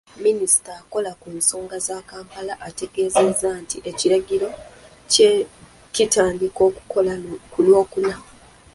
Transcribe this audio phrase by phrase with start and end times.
[0.25, 4.49] Minisita akola ku nsonga za Kampala ategeezezza nti ekiragiro
[5.11, 5.31] kye
[5.93, 7.13] kitandika okukola
[7.51, 8.15] ku Lwokuna.